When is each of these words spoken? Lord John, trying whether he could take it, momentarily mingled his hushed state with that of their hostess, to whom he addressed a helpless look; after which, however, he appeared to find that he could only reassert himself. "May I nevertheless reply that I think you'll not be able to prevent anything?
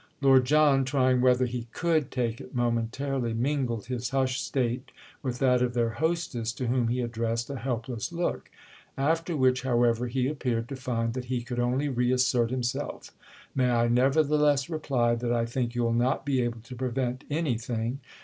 Lord 0.19 0.45
John, 0.45 0.83
trying 0.83 1.21
whether 1.21 1.45
he 1.45 1.67
could 1.73 2.09
take 2.09 2.41
it, 2.41 2.55
momentarily 2.55 3.35
mingled 3.35 3.85
his 3.85 4.09
hushed 4.09 4.43
state 4.43 4.91
with 5.21 5.37
that 5.37 5.61
of 5.61 5.75
their 5.75 5.91
hostess, 5.91 6.51
to 6.53 6.65
whom 6.65 6.87
he 6.87 7.01
addressed 7.01 7.51
a 7.51 7.57
helpless 7.57 8.11
look; 8.11 8.49
after 8.97 9.37
which, 9.37 9.61
however, 9.61 10.07
he 10.07 10.25
appeared 10.27 10.67
to 10.69 10.75
find 10.75 11.13
that 11.13 11.25
he 11.25 11.43
could 11.43 11.59
only 11.59 11.87
reassert 11.87 12.49
himself. 12.49 13.11
"May 13.53 13.69
I 13.69 13.89
nevertheless 13.89 14.71
reply 14.71 15.13
that 15.13 15.31
I 15.31 15.45
think 15.45 15.75
you'll 15.75 15.93
not 15.93 16.25
be 16.25 16.41
able 16.41 16.61
to 16.61 16.75
prevent 16.75 17.23
anything? 17.29 17.99